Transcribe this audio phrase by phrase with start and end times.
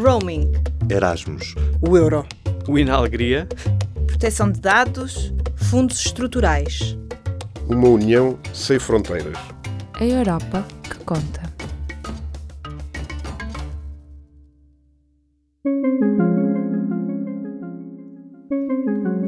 [0.00, 0.52] Roaming.
[0.88, 1.56] Erasmus.
[1.80, 2.24] O euro.
[2.68, 3.48] O Inalegria.
[4.06, 5.34] Proteção de dados.
[5.56, 6.96] Fundos estruturais.
[7.68, 9.36] Uma união sem fronteiras.
[9.94, 11.52] A Europa que conta.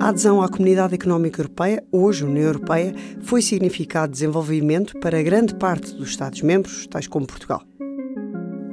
[0.00, 5.55] A adesão à Comunidade Económica Europeia, hoje União Europeia, foi significado de desenvolvimento para grande
[5.57, 7.62] parte dos Estados-membros, tais como Portugal.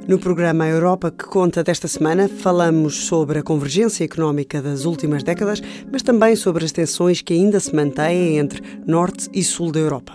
[0.08, 5.60] No programa Europa que conta desta semana, falamos sobre a convergência económica das últimas décadas,
[5.92, 10.14] mas também sobre as tensões que ainda se mantêm entre Norte e Sul da Europa.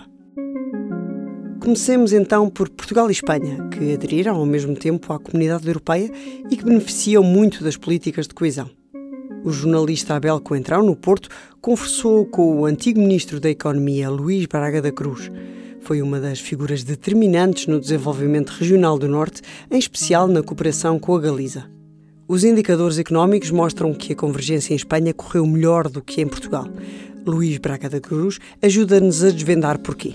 [1.60, 6.10] Comecemos então por Portugal e Espanha, que aderiram ao mesmo tempo à Comunidade Europeia
[6.50, 8.68] e que beneficiam muito das políticas de coesão.
[9.44, 11.28] O jornalista Abel Coentrão, no Porto,
[11.60, 15.30] conversou com o antigo ministro da Economia, Luís Braga da Cruz.
[15.84, 21.14] Foi uma das figuras determinantes no desenvolvimento regional do Norte, em especial na cooperação com
[21.14, 21.66] a Galiza.
[22.26, 26.66] Os indicadores económicos mostram que a convergência em Espanha correu melhor do que em Portugal.
[27.26, 30.14] Luís Braga da Cruz ajuda-nos a desvendar porquê.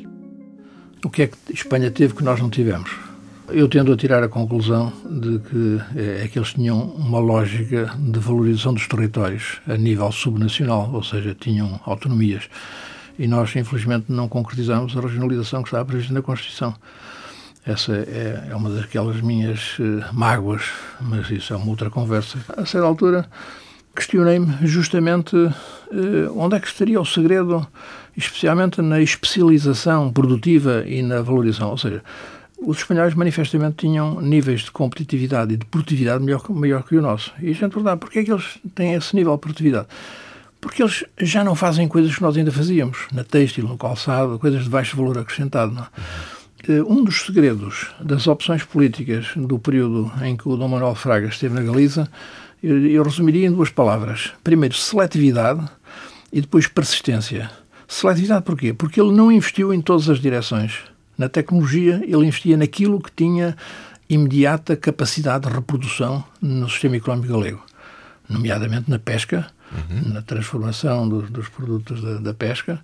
[1.06, 2.90] O que é que Espanha teve que nós não tivemos?
[3.50, 7.96] Eu tendo a tirar a conclusão de que é, é que eles tinham uma lógica
[7.96, 12.50] de valorização dos territórios a nível subnacional, ou seja, tinham autonomias.
[13.20, 16.74] E nós, infelizmente, não concretizamos a regionalização que estava prevista na Constituição.
[17.66, 20.64] Essa é, é uma daquelas minhas uh, mágoas,
[21.02, 22.40] mas isso é uma outra conversa.
[22.56, 23.26] A certa altura,
[23.94, 25.52] questionei-me justamente uh,
[26.34, 27.68] onde é que estaria o segredo,
[28.16, 31.72] especialmente na especialização produtiva e na valorização.
[31.72, 32.02] Ou seja,
[32.58, 37.34] os espanhóis manifestamente tinham níveis de competitividade e de produtividade maior, maior que o nosso.
[37.42, 39.88] E a gente pergunta, porquê é que eles têm esse nível de produtividade?
[40.62, 44.64] Porque eles já não fazem coisas que nós ainda fazíamos, na têxtil, no calçado, coisas
[44.64, 45.88] de baixo valor acrescentado.
[46.68, 46.84] É?
[46.84, 51.56] Um dos segredos das opções políticas do período em que o Dom Manuel Fraga esteve
[51.56, 52.10] na Galiza,
[52.62, 54.34] eu, eu resumiria em duas palavras.
[54.44, 55.66] Primeiro, seletividade
[56.32, 57.50] e depois persistência.
[57.88, 58.74] Seletividade porquê?
[58.74, 60.84] Porque ele não investiu em todas as direções
[61.18, 63.58] na tecnologia, ele investia naquilo que tinha
[64.10, 67.62] imediata capacidade de reprodução no sistema económico galego,
[68.28, 70.14] nomeadamente na pesca, uhum.
[70.14, 72.80] na transformação do, dos produtos da, da, pesca.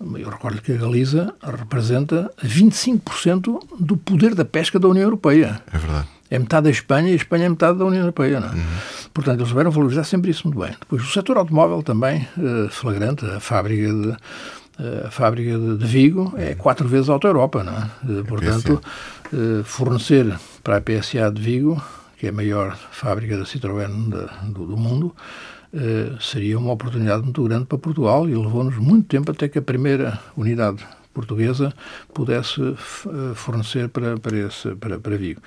[0.00, 5.62] Eu recordo que a Galiza representa 25% do poder da pesca da União Europeia.
[5.72, 6.08] É verdade.
[6.28, 8.40] É metade da Espanha e a Espanha é metade da União Europeia.
[8.40, 8.52] Não é?
[8.52, 8.64] uhum.
[9.12, 10.74] Portanto, eles souberam valorizar sempre isso muito bem.
[10.80, 14.16] Depois, o setor automóvel também, eh, flagrante, a fábrica de
[15.06, 17.90] a fábrica de Vigo é quatro vezes a Auto Europa, não é?
[18.08, 18.82] Eh, portanto,
[19.32, 21.82] eh, fornecer para a PSA de Vigo,
[22.18, 23.88] que é a maior fábrica da Citroën
[24.44, 25.61] do, do mundo, eh,
[26.20, 30.18] seria uma oportunidade muito grande para Portugal e levou-nos muito tempo até que a primeira
[30.36, 30.84] unidade
[31.14, 31.72] portuguesa
[32.12, 32.60] pudesse
[33.34, 35.40] fornecer para, para, esse, para, para Vigo.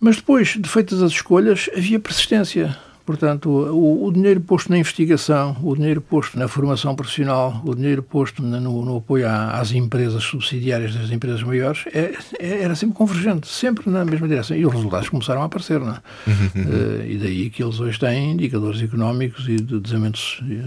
[0.00, 2.76] Mas depois de feitas as escolhas, havia persistência.
[3.08, 8.02] Portanto, o, o, dinheiro posto na investigação, o dinheiro posto na formação profissional, o dinheiro
[8.02, 13.48] posto no, no apoio às empresas subsidiárias das empresas maiores é, é, era sempre convergente,
[13.48, 14.54] sempre na mesma direção.
[14.54, 15.96] E os resultados começaram a aparecer, não é?
[15.96, 20.18] uh, e daí que eles hoje têm indicadores económicos e de desenvolvimento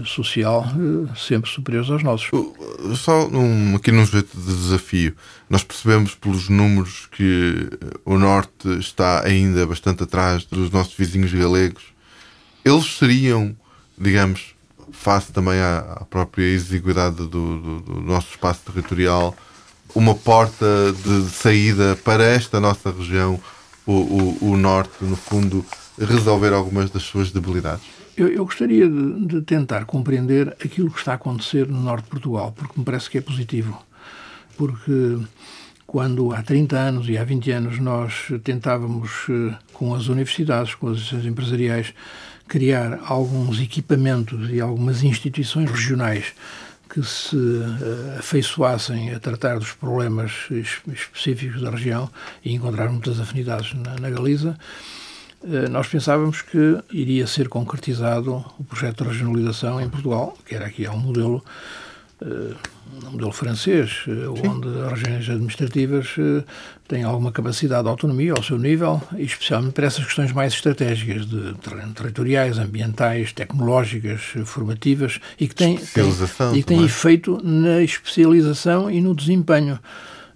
[0.04, 2.28] social uh, sempre superiores aos nossos.
[2.96, 5.14] Só num, aqui num jeito de desafio,
[5.48, 7.68] nós percebemos pelos números que
[8.04, 11.92] o Norte está ainda bastante atrás dos nossos vizinhos galegos
[12.64, 13.54] eles seriam,
[13.98, 14.54] digamos,
[14.90, 19.36] face também à, à própria exiguidade do, do, do, nosso espaço territorial,
[19.94, 20.66] uma porta
[21.04, 23.40] de saída para esta nossa região,
[23.86, 25.64] o, o, o Norte, no fundo,
[25.98, 27.84] resolver algumas das suas debilidades?
[28.16, 32.10] Eu, eu gostaria de, de, tentar compreender aquilo que está a acontecer no Norte de
[32.10, 33.82] Portugal, porque me parece que é positivo.
[34.56, 35.18] Porque
[35.86, 40.88] quando há 30 anos e há 20 anos nós tentávamos, eh, com as universidades, com
[40.88, 41.94] as associações empresariais,
[42.52, 46.34] criar alguns equipamentos e algumas instituições regionais
[46.86, 50.32] que se uh, afeiçoassem a tratar dos problemas
[50.86, 52.10] específicos da região
[52.44, 54.54] e encontrar muitas afinidades na, na Galiza,
[55.40, 60.66] uh, nós pensávamos que iria ser concretizado o projeto de regionalização em Portugal, que era
[60.66, 61.42] aqui há um modelo
[62.22, 62.56] uh,
[63.06, 64.48] um modelo francês, Sim.
[64.48, 66.14] onde as regiões administrativas
[66.86, 71.54] têm alguma capacidade de autonomia ao seu nível, especialmente para essas questões mais estratégicas, de
[71.94, 75.78] territoriais, ambientais, tecnológicas, formativas, e que têm,
[76.54, 79.78] e que têm efeito na especialização e no desempenho.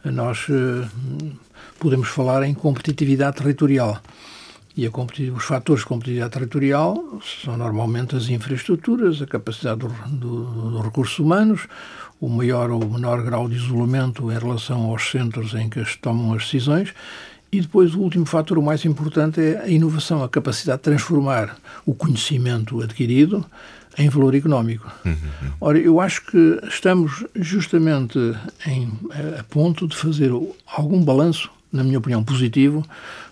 [0.05, 0.47] Nós
[1.79, 4.00] podemos falar em competitividade territorial.
[4.76, 10.81] E os fatores de competitividade territorial são normalmente as infraestruturas, a capacidade dos do, do
[10.82, 11.67] recursos humanos,
[12.20, 16.34] o maior ou menor grau de isolamento em relação aos centros em que se tomam
[16.34, 16.93] as decisões
[17.52, 21.56] E depois o último fator, o mais importante, é a inovação, a capacidade de transformar
[21.87, 23.46] o conhecimento adquirido
[23.96, 24.93] em valor económico.
[25.05, 25.17] Uhum.
[25.61, 28.19] Ora, eu acho que estamos justamente
[28.67, 28.93] em,
[29.38, 30.31] a ponto de fazer
[30.67, 32.84] algum balanço, na minha opinião, positivo,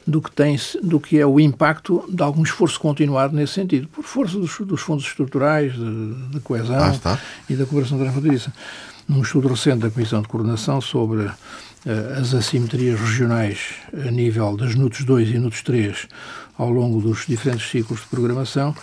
[0.07, 4.05] do que, tem, do que é o impacto de algum esforço continuado nesse sentido, por
[4.05, 7.19] força dos, dos fundos estruturais, de, de coesão ah,
[7.49, 8.53] e da cooperação transfronteiriça.
[9.09, 11.31] Num estudo recente da Comissão de Coordenação sobre
[12.19, 13.59] as assimetrias regionais
[13.93, 16.09] a nível das NUTS 2 e NUTS 3
[16.57, 18.75] ao longo dos diferentes ciclos de programação,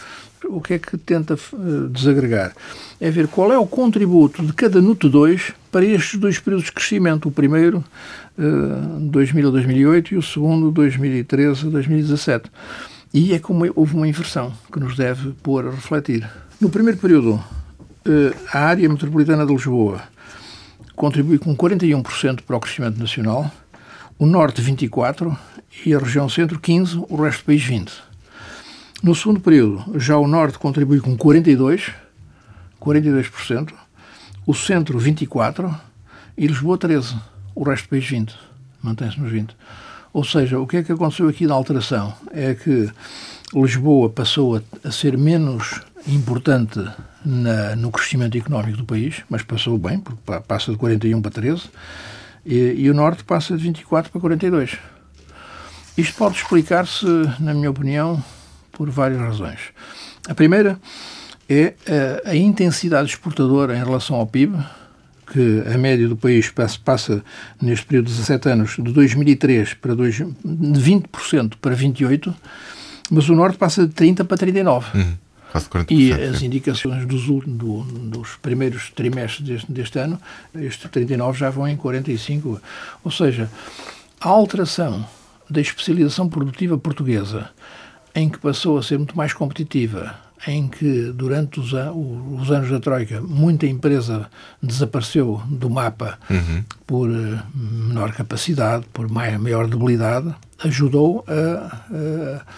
[0.45, 2.53] o que é que tenta uh, desagregar?
[2.99, 6.71] É ver qual é o contributo de cada NUT 2 para estes dois períodos de
[6.71, 7.29] crescimento.
[7.29, 7.83] O primeiro,
[8.37, 12.51] uh, 2000 a 2008, e o segundo, 2013 a 2017.
[13.13, 16.27] E é como houve uma inversão que nos deve pôr a refletir.
[16.59, 17.43] No primeiro período,
[18.53, 20.01] a área metropolitana de Lisboa
[21.01, 23.51] contribui com 41% para o crescimento nacional,
[24.19, 25.35] o Norte 24%
[25.83, 27.91] e a região Centro 15%, o resto do país 20%.
[29.01, 31.91] No segundo período, já o Norte contribui com 42%,
[32.79, 33.73] 42%,
[34.45, 35.75] o Centro 24%
[36.37, 37.19] e Lisboa 13%,
[37.55, 38.33] o resto do país 20%,
[38.83, 39.49] mantém-se nos 20%.
[40.13, 42.13] Ou seja, o que é que aconteceu aqui na alteração?
[42.31, 42.91] É que
[43.55, 46.79] Lisboa passou a, a ser menos importante
[47.25, 51.63] na, no crescimento económico do país, mas passou bem, porque passa de 41 para 13,
[52.45, 54.77] e, e o Norte passa de 24 para 42.
[55.97, 57.05] Isto pode explicar-se,
[57.39, 58.23] na minha opinião,
[58.71, 59.59] por várias razões.
[60.27, 60.79] A primeira
[61.49, 61.73] é
[62.25, 64.57] a, a intensidade exportadora em relação ao PIB,
[65.31, 67.23] que a média do país passa, passa,
[67.61, 72.33] neste período de 17 anos de 2003 para dois, de 20% para 28%,
[73.09, 74.95] mas o Norte passa de 30% para 39%.
[74.95, 75.13] Uhum.
[75.93, 80.19] E as indicações dos, do, dos primeiros trimestres deste, deste ano,
[80.55, 82.61] este 39 já vão em 45.
[83.03, 83.49] Ou seja,
[84.19, 85.05] a alteração
[85.49, 87.49] da especialização produtiva portuguesa
[88.15, 90.15] em que passou a ser muito mais competitiva,
[90.47, 94.29] em que durante os, os anos da Troika muita empresa
[94.61, 96.63] desapareceu do mapa uhum.
[96.85, 100.33] por eh, menor capacidade, por maior debilidade,
[100.63, 101.81] ajudou a,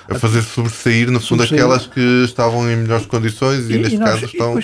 [0.10, 1.62] a, a fazer sobressair, no fundo, sobressair.
[1.62, 4.56] aquelas que estavam em melhores condições e, e neste e nós, caso estão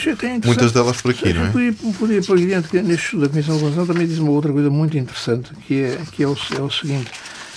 [0.46, 1.50] muitas delas por aqui, não é?
[1.98, 4.70] Podia, por evidente que neste estudo da Comissão de Constituição também diz uma outra coisa
[4.70, 7.12] muito interessante, que é, que é, o, é o seguinte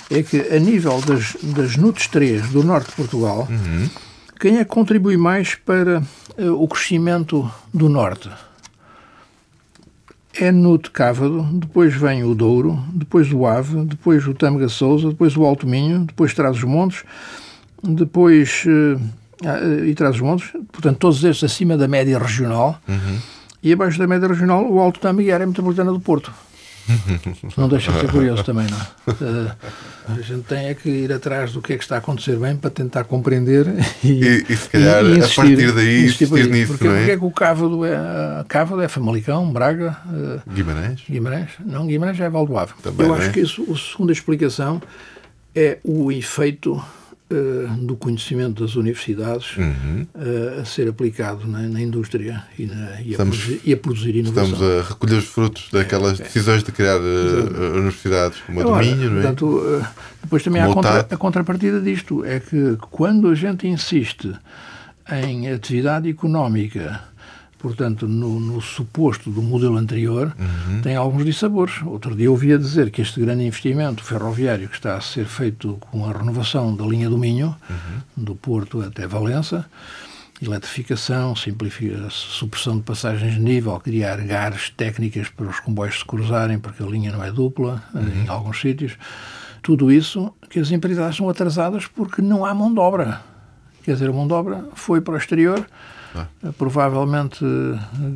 [0.09, 3.89] é que a nível das, das NUTs 3 do norte de Portugal, uhum.
[4.39, 6.03] quem é que contribui mais para
[6.37, 8.29] uh, o crescimento do norte?
[10.35, 15.37] É NUT Cávado, depois vem o Douro, depois o Ave, depois o Tâmega Souza, depois
[15.37, 17.03] o Alto Minho, depois traz os Montes,
[17.83, 23.19] depois uh, e traz os Montes, portanto todos estes acima da média regional, uhum.
[23.61, 26.33] e abaixo da média regional o Alto Tâmega e a área metropolitana do Porto.
[27.57, 29.55] Não deixa de ser curioso também, não é?
[30.09, 32.57] A gente tem é que ir atrás do que é que está a acontecer bem
[32.57, 33.67] para tentar compreender
[34.03, 36.93] e, e, e se calhar e, insistir, a partir daí insistir, insistir nisso, porque, não
[36.93, 36.97] é?
[36.97, 39.97] Porque é que o Cávado é, Cávado é Famalicão, Braga...
[40.11, 41.03] Eh, Guimarães?
[41.09, 41.49] Guimarães?
[41.65, 42.75] Não, Guimarães é Valdoavo.
[42.99, 43.31] Eu acho é?
[43.31, 44.81] que isso, a segunda explicação
[45.55, 46.83] é o efeito
[47.79, 50.05] do conhecimento das universidades uhum.
[50.13, 53.77] uh, a ser aplicado na, na indústria e, na, e, estamos, a produzir, e, a
[53.77, 54.53] produzir, inovação.
[54.53, 56.25] Estamos a recolher os frutos daquelas é, é.
[56.25, 59.21] decisões de criar uh, universidades como a do Minho, não é?
[59.23, 59.85] Portanto,
[60.21, 64.31] depois também há a, contra, a contrapartida disto, é que quando a gente insiste
[65.11, 67.01] em atividade económica
[67.63, 70.81] portanto, no, no, suposto do modelo anterior, uhum.
[70.81, 71.81] tem alguns dissabores.
[71.85, 76.05] Outro dia ouvia dizer que este grande investimento ferroviário que está a ser feito com
[76.05, 78.25] a renovação da linha do Minho, uhum.
[78.25, 79.65] do Porto até Valença,
[80.41, 81.33] eletrificação,
[82.09, 86.85] supressão de passagens de nível, criar gares técnicas para os comboios se cruzarem, porque a
[86.85, 88.25] linha não é dupla uhum.
[88.25, 88.97] em alguns sítios.
[89.61, 93.21] Tudo isso que as empresas são atrasadas porque não há mão de obra.
[93.83, 95.65] Quer dizer, a mão de obra foi para o exterior,
[96.15, 96.51] é?
[96.57, 97.43] Provavelmente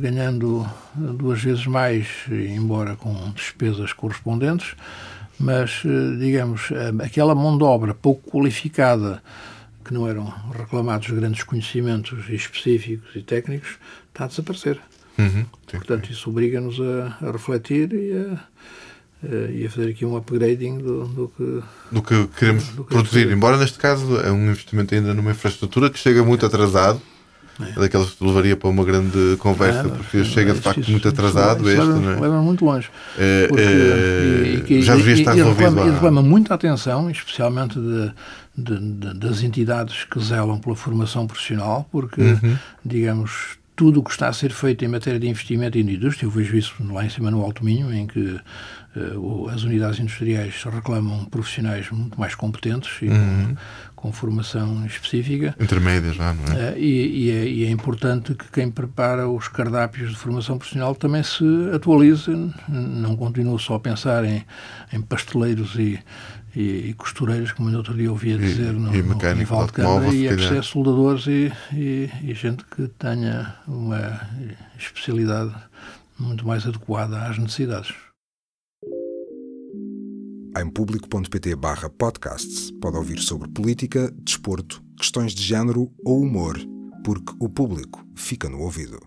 [0.00, 4.74] ganhando duas vezes mais, embora com despesas correspondentes,
[5.38, 5.82] mas,
[6.18, 6.70] digamos,
[7.04, 9.22] aquela mão de obra pouco qualificada,
[9.84, 14.80] que não eram reclamados grandes conhecimentos específicos e técnicos, está a desaparecer.
[15.18, 18.38] Uhum, Portanto, isso obriga-nos a, a, refletir e a,
[19.50, 23.30] e a fazer aqui um upgrading do, do que, do que queremos do que produzir.
[23.30, 27.00] Embora neste caso é um investimento ainda numa infraestrutura que chega muito atrasado
[27.60, 27.80] é.
[27.80, 31.68] daquelas que levaria para uma grande conversa, é, porque chega de facto isso, muito atrasado
[31.68, 32.20] isso, este, leva, não é?
[32.20, 32.88] Leva muito longe.
[33.18, 35.80] É, porque, é, e, já devia estar e, resolvido.
[35.80, 38.12] E reclama muita atenção, especialmente de,
[38.56, 42.56] de, de, das entidades que zelam pela formação profissional, porque, uhum.
[42.84, 46.26] digamos, tudo o que está a ser feito em matéria de investimento e de indústria,
[46.26, 48.40] eu vejo isso lá em cima no Alto Minho, em que uh,
[49.52, 53.54] as unidades industriais reclamam profissionais muito mais competentes e uhum.
[53.94, 55.54] com, com, formação específica.
[55.60, 56.72] Intermédias já, não é?
[56.72, 57.44] Uh, e, e, é?
[57.48, 57.70] e, é?
[57.70, 62.30] importante que quem prepara os cardápios de formação profissional também se atualize,
[62.68, 64.44] não continue só a pensar em,
[64.92, 65.98] em pasteleiros e,
[66.54, 70.34] e, costureiros, como no outro dia ouvia dizer no, e no, de Câmara, e é
[70.34, 74.20] preciso soldadores e, e, gente que tenha uma
[74.78, 75.54] especialidade
[76.18, 77.94] muito mais adequada às necessidades.
[80.60, 86.58] Em público.pt barra podcasts pode ouvir sobre política, desporto, questões de género ou humor,
[87.04, 88.98] porque o público fica no ouvido.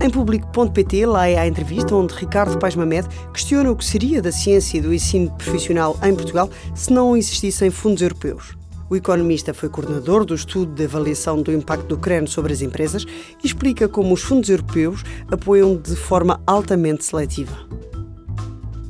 [0.00, 4.32] Em público.pt, lá é a entrevista onde Ricardo Paz Mamed questiona o que seria da
[4.32, 8.59] ciência e do ensino profissional em Portugal se não existissem fundos europeus.
[8.90, 13.06] O economista foi coordenador do estudo de avaliação do impacto do CREN sobre as empresas
[13.40, 17.56] e explica como os fundos europeus apoiam de forma altamente seletiva.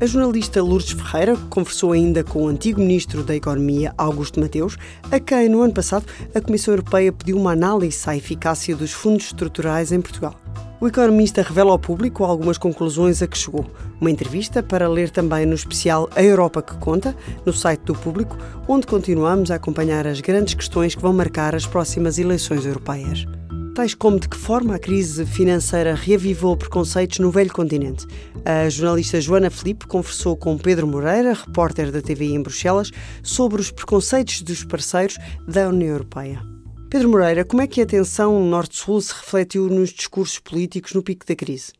[0.02, 4.78] A jornalista Lourdes Ferreira conversou ainda com o antigo ministro da Economia, Augusto Mateus,
[5.12, 9.26] a quem, no ano passado, a Comissão Europeia pediu uma análise à eficácia dos fundos
[9.26, 10.34] estruturais em Portugal.
[10.80, 13.66] O economista revela ao público algumas conclusões a que chegou.
[14.00, 17.14] Uma entrevista para ler também no especial A Europa que Conta,
[17.44, 21.66] no site do público, onde continuamos a acompanhar as grandes questões que vão marcar as
[21.66, 23.26] próximas eleições europeias.
[23.74, 28.04] Tais como de que forma a crise financeira reavivou preconceitos no velho continente.
[28.44, 32.90] A jornalista Joana Felipe conversou com Pedro Moreira, repórter da TVI em Bruxelas,
[33.22, 36.42] sobre os preconceitos dos parceiros da União Europeia.
[36.90, 41.24] Pedro Moreira, como é que a tensão Norte-Sul se refletiu nos discursos políticos no pico
[41.24, 41.72] da crise?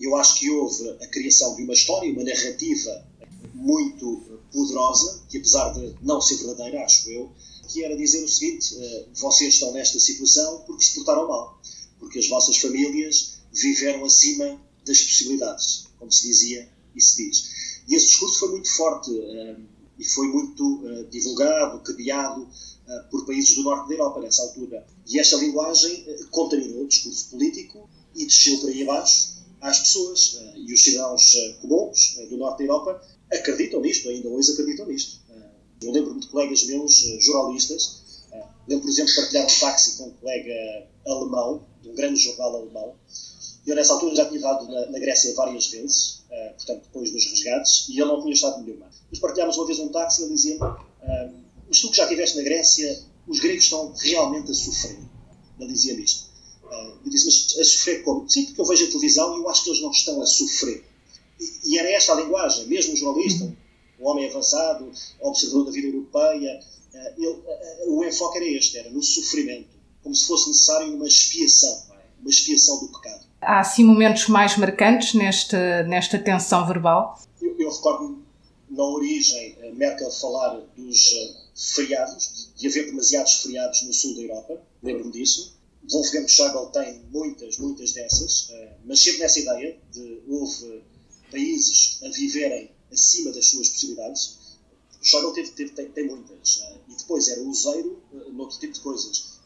[0.00, 3.04] Eu acho que houve a criação de uma história, uma narrativa
[3.54, 7.30] muito poderosa, que apesar de não ser verdadeira, acho eu,
[7.68, 11.60] que era dizer o seguinte: eh, vocês estão nesta situação porque se portaram mal,
[11.98, 17.58] porque as vossas famílias viveram acima das possibilidades, como se dizia e se diz.
[17.88, 19.56] E esse discurso foi muito forte eh,
[19.98, 21.82] e foi muito eh, divulgado,
[22.86, 24.86] eh, por países do norte da Europa nessa altura.
[25.06, 30.38] E esta linguagem contaminou o discurso político e desceu para aí abaixo às pessoas.
[30.56, 31.32] E os cidadãos
[31.62, 35.18] comuns do norte da Europa acreditam nisto, ainda hoje acreditam nisto.
[35.82, 38.02] Eu lembro-me de colegas meus, jornalistas,
[38.66, 42.56] lembro, por exemplo, de partilhar um táxi com um colega alemão, de um grande jornal
[42.56, 42.94] alemão.
[43.66, 46.22] Eu, nessa altura, já tinha estado na, na Grécia várias vezes,
[46.56, 48.86] portanto, depois dos resgates, e ele não tinha estado nenhuma.
[49.10, 50.60] Mas partilhámos uma vez um táxi e ele dizia-me
[51.68, 54.98] mas tu que já estiveste na Grécia, os gregos estão realmente a sofrer.
[55.60, 56.28] Ele dizia-me isto.
[56.64, 58.28] Uh, eu disse, mas a sofrer como?
[58.28, 60.84] Sim, porque eu vejo a televisão e eu acho que eles não estão a sofrer.
[61.38, 63.54] E, e era esta a linguagem, mesmo o jornalista.
[63.98, 64.90] O homem avançado,
[65.20, 66.60] observador da vida europeia,
[66.94, 69.68] uh, ele, uh, o enfoque era este, era no sofrimento,
[70.02, 71.82] como se fosse necessário uma expiação,
[72.20, 73.26] uma expiação do pecado.
[73.40, 77.18] Há assim momentos mais marcantes nesta, nesta tensão verbal?
[77.40, 78.18] Eu, eu recordo
[78.68, 81.14] na origem Merkel falar dos
[81.58, 85.58] feriados, de haver demasiados feriados no sul da Europa, lembro-me disso.
[85.90, 90.82] Wolfgang Schäuble tem muitas, muitas dessas, eh, mas sempre nessa ideia de houve
[91.30, 94.38] países a viverem acima das suas possibilidades.
[95.02, 96.60] Schäuble teve, teve, tem, tem muitas.
[96.62, 99.38] Eh, e depois era useiro uh, noutro tipo de coisas.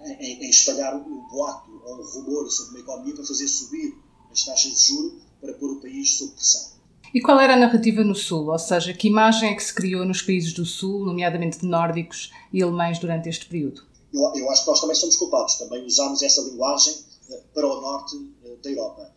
[0.00, 3.94] Em, em espalhar um boato ou um rumor sobre uma economia para fazer subir
[4.30, 6.74] as taxas de juro para pôr o país sob pressão.
[7.14, 8.50] E qual era a narrativa no Sul?
[8.50, 12.60] Ou seja, que imagem é que se criou nos países do Sul, nomeadamente nórdicos e
[12.60, 13.82] alemães, durante este período?
[14.12, 15.54] Eu, eu acho que nós também somos culpados.
[15.54, 16.92] Também usámos essa linguagem
[17.28, 19.12] uh, para o norte uh, da Europa.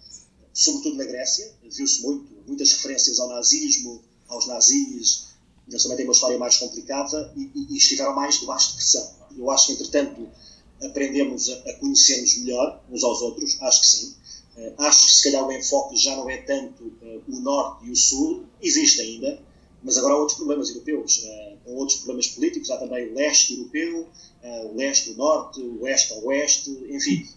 [0.58, 5.28] Sobretudo na Grécia, viu-se muito, muitas referências ao nazismo, aos nazis.
[5.68, 9.08] Eles também têm uma história mais complicada e, e, e estiveram mais debaixo de pressão.
[9.38, 10.28] Eu acho que, entretanto,
[10.82, 14.16] aprendemos a, a conhecer-nos melhor uns aos outros, acho que sim.
[14.58, 17.92] Uh, acho que se calhar o enfoque já não é tanto uh, o norte e
[17.92, 19.40] o sul, existe ainda,
[19.84, 24.08] mas agora há outros problemas europeus, uh, outros problemas políticos, há também o leste europeu,
[24.72, 27.28] o leste, o norte, o oeste, o oeste, enfim,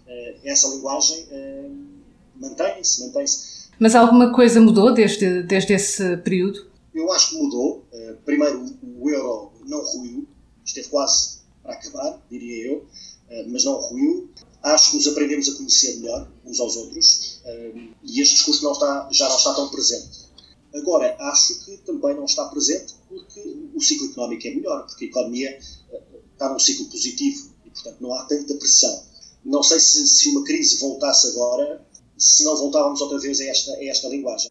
[0.44, 1.26] essa linguagem
[2.40, 3.60] mantém-se, mantém-se.
[3.78, 6.66] Mas alguma coisa mudou desde, desde esse período?
[6.94, 7.84] Eu acho que mudou.
[8.24, 8.66] primeiro,
[8.98, 10.26] o euro não ruiu,
[10.64, 12.86] esteve quase para acabar, diria eu,
[13.48, 14.28] mas não ruiu.
[14.62, 18.72] Acho que nos aprendemos a conhecer melhor uns aos outros um, e este discurso não
[18.72, 20.28] está, já não está tão presente.
[20.74, 23.40] Agora, acho que também não está presente porque
[23.74, 25.58] o ciclo económico é melhor, porque a economia
[26.32, 29.02] está num ciclo positivo e, portanto, não há tanta pressão.
[29.44, 31.84] Não sei se, se uma crise voltasse agora,
[32.20, 34.50] se não voltávamos outra vez a esta, a esta linguagem.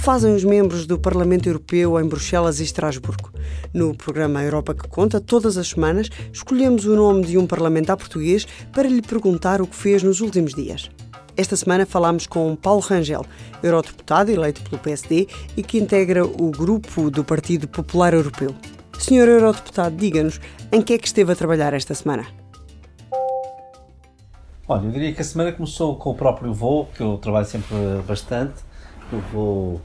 [0.00, 3.30] que fazem os membros do Parlamento Europeu em Bruxelas e Estrasburgo.
[3.74, 8.46] No programa Europa que Conta, todas as semanas, escolhemos o nome de um parlamentar português
[8.72, 10.90] para lhe perguntar o que fez nos últimos dias.
[11.36, 13.26] Esta semana falámos com Paulo Rangel,
[13.62, 18.54] eurodeputado eleito pelo PSD e que integra o grupo do Partido Popular Europeu.
[18.98, 20.40] Senhor eurodeputado, diga-nos
[20.72, 22.39] em que é que esteve a trabalhar esta semana?
[24.72, 27.74] Olha, eu diria que a semana começou com o próprio voo, que eu trabalho sempre
[28.06, 28.62] bastante,
[29.12, 29.80] o voo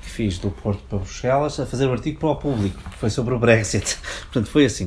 [0.00, 3.10] que fiz do Porto para Bruxelas, a fazer um artigo para o público, que foi
[3.10, 3.98] sobre o Brexit.
[4.30, 4.86] Portanto, foi assim.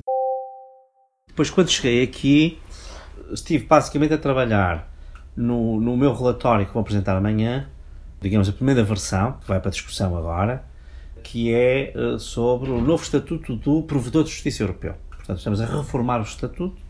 [1.27, 2.61] Depois, quando cheguei aqui,
[3.29, 4.89] estive basicamente a trabalhar
[5.35, 7.67] no, no meu relatório que vou apresentar amanhã,
[8.21, 10.63] digamos a primeira versão, que vai para discussão agora,
[11.21, 14.95] que é uh, sobre o novo estatuto do provedor de justiça europeu.
[15.09, 16.84] Portanto, estamos a reformar o estatuto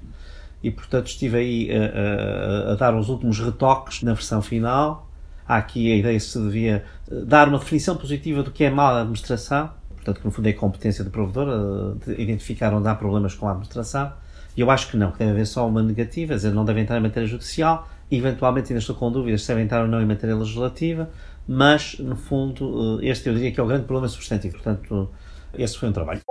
[0.63, 5.09] e, portanto, estive aí a, a, a, dar os últimos retoques na versão final.
[5.47, 8.99] Há aqui a ideia se devia eh, dar uma definição positiva do que é má
[8.99, 13.47] administração, portanto, que no fundo é competência do provedor, de identificar onde há problemas com
[13.47, 14.11] a administração.
[14.57, 16.97] E eu acho que não, que deve haver só uma negativa, dizer, não deve entrar
[16.97, 20.35] em matéria judicial, eventualmente ainda estou com dúvidas se deve entrar ou não em matéria
[20.35, 21.09] legislativa,
[21.47, 24.55] mas, no fundo, eh, este eu diria que é o grande problema substantivo.
[24.55, 25.11] Portanto,
[25.53, 26.21] esse foi um trabalho.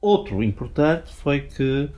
[0.00, 1.90] Outro importante foi que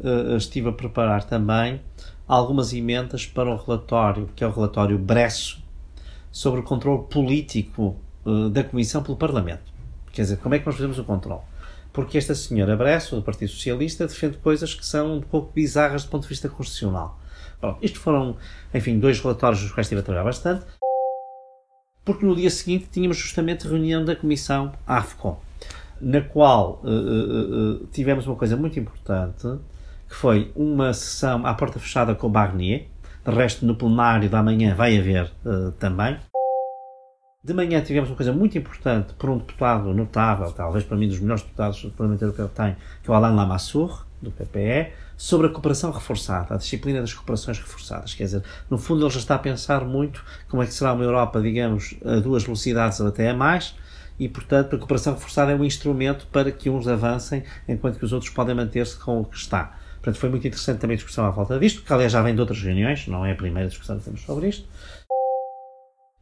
[0.00, 1.80] uh, estive a preparar também
[2.26, 5.62] algumas emendas para o relatório, que é o relatório Bresso,
[6.32, 9.72] sobre o controle político uh, da Comissão pelo Parlamento.
[10.12, 11.42] Quer dizer, como é que nós fazemos o controle?
[11.92, 16.10] Porque esta senhora Bresso, do Partido Socialista, defende coisas que são um pouco bizarras do
[16.10, 17.18] ponto de vista constitucional.
[17.80, 18.36] Isto foram,
[18.72, 20.66] enfim, dois relatórios dos quais estive a trabalhar bastante,
[22.04, 25.38] porque no dia seguinte tínhamos justamente reunião da Comissão AFCOM,
[26.00, 29.48] na qual uh, uh, tivemos uma coisa muito importante,
[30.08, 32.86] que foi uma sessão à porta fechada com o Barnier.
[33.24, 36.16] De resto, no plenário da manhã vai haver uh, também.
[37.42, 41.20] De manhã tivemos uma coisa muito importante por um deputado notável, talvez para mim dos
[41.20, 45.46] melhores deputados do Parlamento Europeu que tem, que é o Alain Lamassoure, do PPE, sobre
[45.46, 48.14] a cooperação reforçada, a disciplina das cooperações reforçadas.
[48.14, 51.04] Quer dizer, no fundo ele já está a pensar muito como é que será uma
[51.04, 53.76] Europa, digamos, a duas velocidades ou até a mais,
[54.18, 58.12] e, portanto, a cooperação reforçada é um instrumento para que uns avancem enquanto que os
[58.12, 59.78] outros podem manter-se com o que está.
[60.06, 62.40] Portanto, foi muito interessante também a discussão à volta disto, que aliás já vem de
[62.40, 64.64] outras reuniões, não é a primeira discussão que temos sobre isto.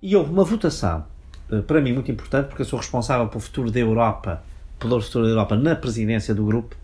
[0.00, 1.04] E houve uma votação,
[1.52, 4.42] eh, para mim muito importante, porque eu sou responsável pelo futuro da Europa,
[4.78, 6.74] pelo futuro da Europa na presidência do grupo,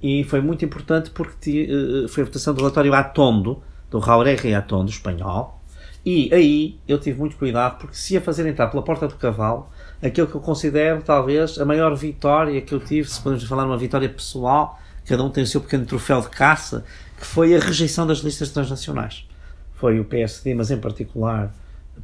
[0.00, 4.88] e foi muito importante porque eh, foi a votação do relatório Atondo, do Jauregui Atondo,
[4.88, 5.60] espanhol,
[6.06, 9.68] e aí eu tive muito cuidado porque se ia fazer entrar pela porta do cavalo
[10.00, 13.76] aquilo que eu considero talvez a maior vitória que eu tive, se podemos falar uma
[13.76, 14.78] vitória pessoal,
[15.10, 16.84] cada um tem o seu pequeno troféu de caça,
[17.18, 19.26] que foi a rejeição das listas transnacionais.
[19.74, 21.52] Foi o PSD, mas em particular,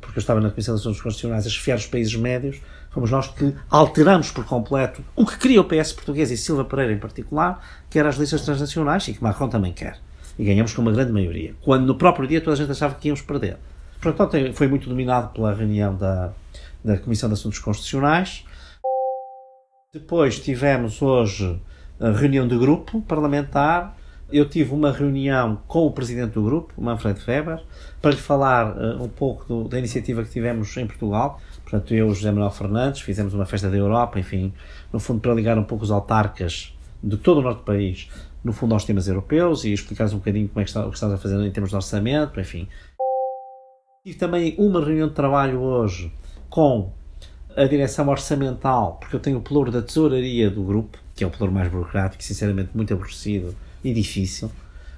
[0.00, 3.28] porque eu estava na Comissão de Assuntos Constitucionais, a chefiar os países médios, fomos nós
[3.28, 7.64] que alteramos por completo o que queria o PS português e Silva Pereira em particular,
[7.88, 10.00] que eram as listas transnacionais e que Macron também quer.
[10.36, 11.54] E ganhamos com uma grande maioria.
[11.60, 13.56] Quando no próprio dia toda a gente achava que íamos perder.
[14.00, 16.32] Portanto, foi muito dominado pela reunião da,
[16.84, 18.44] da Comissão de Assuntos Constitucionais.
[19.92, 21.60] Depois tivemos hoje
[22.00, 23.96] reunião de grupo parlamentar.
[24.30, 27.62] Eu tive uma reunião com o presidente do grupo, Manfred Weber,
[28.02, 31.40] para lhe falar uh, um pouco do, da iniciativa que tivemos em Portugal.
[31.62, 34.52] Portanto, eu José Manuel Fernandes fizemos uma festa da Europa, enfim,
[34.92, 38.08] no fundo para ligar um pouco os autarcas de todo o norte do país,
[38.42, 40.96] no fundo aos temas europeus e explicar um bocadinho como é que está, o que
[40.96, 42.68] estamos a fazer em termos de orçamento, enfim.
[44.04, 46.12] Tive também uma reunião de trabalho hoje
[46.48, 46.92] com
[47.56, 51.30] a direção orçamental, porque eu tenho o pluro da tesouraria do grupo, que é o
[51.30, 54.50] pluro mais burocrático, sinceramente muito aborrecido e difícil.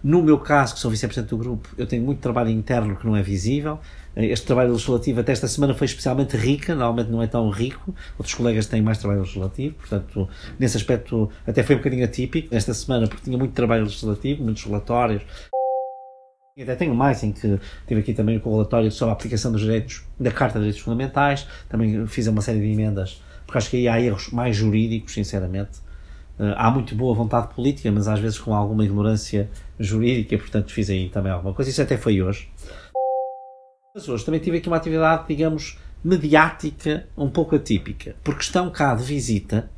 [0.03, 3.17] No meu caso, que sou vice-presidente do grupo, eu tenho muito trabalho interno que não
[3.17, 3.81] é visível.
[4.15, 7.95] Este trabalho legislativo até esta semana foi especialmente rica, normalmente não é tão rico.
[8.17, 10.29] Outros colegas têm mais trabalho legislativo, portanto,
[10.59, 14.65] nesse aspecto até foi um bocadinho atípico esta semana, porque tinha muito trabalho legislativo, muitos
[14.65, 15.23] relatórios,
[16.57, 19.61] e até tenho mais, em que tive aqui também o relatório sobre a aplicação dos
[19.61, 23.77] direitos da Carta de Direitos Fundamentais, também fiz uma série de emendas, porque acho que
[23.77, 25.88] aí há erros mais jurídicos, sinceramente.
[26.38, 30.88] Uh, há muito boa vontade política, mas às vezes com alguma ignorância jurídica, portanto fiz
[30.88, 31.70] aí também alguma coisa.
[31.70, 32.48] Isso até foi hoje.
[33.94, 38.94] Mas hoje também tive aqui uma atividade, digamos, mediática um pouco atípica, porque estão cá
[38.94, 39.68] de visita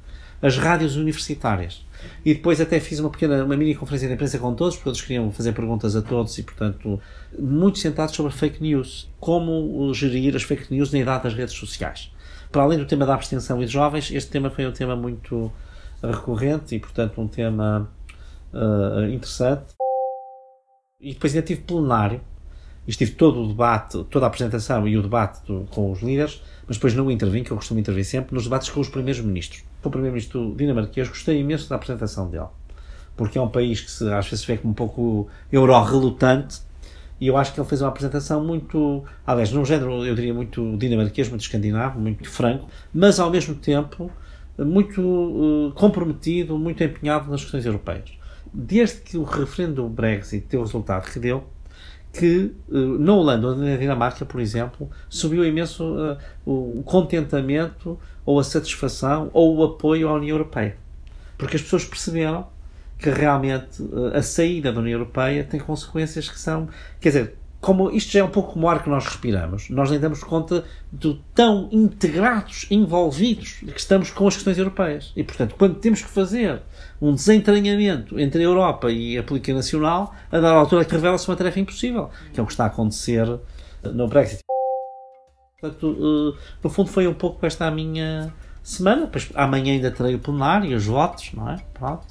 [0.42, 1.84] as rádios universitárias.
[2.24, 5.00] E depois até fiz uma pequena, uma mini conferência de imprensa com todos, porque eles
[5.00, 7.00] queriam fazer perguntas a todos e, portanto,
[7.38, 9.08] muito sentados sobre fake news.
[9.18, 12.10] Como gerir as fake news na idade das redes sociais.
[12.50, 15.52] Para além do tema da abstenção e de jovens, este tema foi um tema muito
[16.02, 17.90] recorrente e, portanto, um tema
[18.52, 19.74] uh, interessante.
[21.00, 22.20] E depois ainda tive plenário.
[22.86, 26.76] estive todo o debate, toda a apresentação e o debate do, com os líderes, mas
[26.76, 29.64] depois não intervim, que eu costumo intervir sempre, nos debates com os primeiros ministros.
[29.82, 32.48] Com o primeiro-ministro dinamarquês, gostei imenso da apresentação dele,
[33.16, 36.60] porque é um país que se, às vezes vê como um pouco euro-relutante,
[37.20, 40.76] e eu acho que ele fez uma apresentação muito, aliás, num género, eu diria, muito
[40.78, 44.10] dinamarquês, muito escandinavo, muito franco, mas ao mesmo tempo
[44.64, 48.12] muito uh, comprometido, muito empenhado nas questões europeias.
[48.52, 51.44] Desde que o referendo do Brexit deu o resultado que deu,
[52.12, 58.38] que uh, na Holanda ou na Dinamarca, por exemplo, subiu imenso uh, o contentamento ou
[58.38, 60.76] a satisfação ou o apoio à União Europeia.
[61.38, 62.46] Porque as pessoas perceberam
[62.98, 66.68] que realmente a saída da União Europeia tem consequências que são.
[67.00, 69.90] Quer dizer, como isto já é um pouco como o ar que nós respiramos, nós
[69.90, 75.12] nem damos conta do tão integrados, envolvidos que estamos com as questões europeias.
[75.14, 76.62] E, portanto, quando temos que fazer
[77.00, 81.36] um desentranhamento entre a Europa e a política nacional, a dar altura que revela-se uma
[81.36, 83.26] tarefa impossível, que é o que está a acontecer
[83.82, 84.42] no Brexit.
[85.60, 90.14] Portanto, eh, no fundo foi um pouco esta a minha semana, pois amanhã ainda terei
[90.14, 91.58] o plenário, os votos, não é?
[91.74, 92.06] Pronto.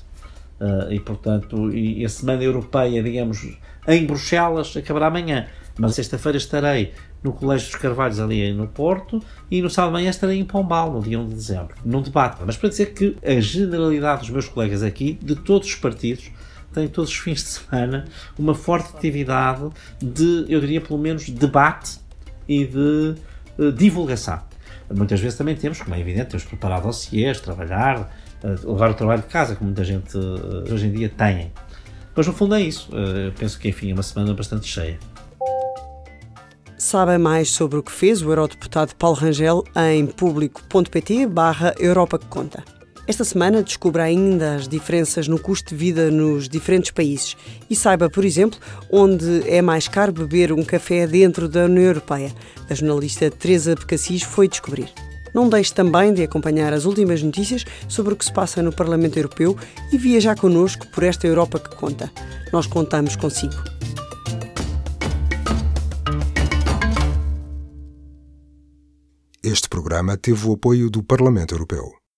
[0.60, 3.58] Eh, e, portanto, e a semana europeia, digamos,
[3.90, 5.48] em Bruxelas acabará amanhã.
[5.78, 10.40] Mas sexta-feira estarei no Colégio dos Carvalhos, ali no Porto, e no sábado manhã estarei
[10.40, 12.42] em Pombal, no dia 1 de dezembro, num debate.
[12.46, 16.32] Mas para dizer que a generalidade dos meus colegas aqui, de todos os partidos,
[16.74, 18.06] tem todos os fins de semana
[18.38, 19.70] uma forte atividade
[20.02, 22.00] de, eu diria, pelo menos, debate
[22.48, 23.16] e de
[23.58, 24.42] uh, divulgação.
[24.94, 28.12] Muitas vezes também temos, como é evidente, temos preparado dossiês, trabalhar,
[28.44, 31.52] uh, levar o trabalho de casa, como muita gente uh, hoje em dia tem.
[32.16, 32.90] Mas no fundo é isso.
[32.90, 35.00] Uh, penso que, enfim, é uma semana bastante cheia.
[36.78, 42.26] Sabe mais sobre o que fez o eurodeputado Paulo Rangel em público.pt barra Europa que
[42.28, 42.64] Conta.
[43.06, 47.36] Esta semana descubra ainda as diferenças no custo de vida nos diferentes países
[47.68, 48.60] e saiba, por exemplo,
[48.92, 52.32] onde é mais caro beber um café dentro da União Europeia.
[52.70, 54.90] A jornalista Teresa Becassis foi descobrir.
[55.34, 59.18] Não deixe também de acompanhar as últimas notícias sobre o que se passa no Parlamento
[59.18, 59.58] Europeu
[59.92, 62.12] e viajar connosco por esta Europa que conta.
[62.52, 63.56] Nós contamos consigo.
[69.44, 71.99] Este programa teve o apoio do Parlamento Europeu.